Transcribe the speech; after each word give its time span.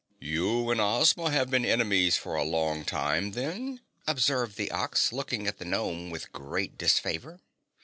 "You 0.19 0.71
and 0.71 0.81
Ozma 0.81 1.29
have 1.29 1.51
been 1.51 1.63
enemies 1.63 2.17
for 2.17 2.33
a 2.35 2.43
long 2.43 2.83
time, 2.85 3.33
then?" 3.33 3.81
observed 4.07 4.57
the 4.57 4.71
Ox, 4.71 5.13
looking 5.13 5.45
at 5.45 5.59
the 5.59 5.65
Gnome 5.65 6.09
with 6.09 6.33
great 6.33 6.75
disfavor. 6.75 7.39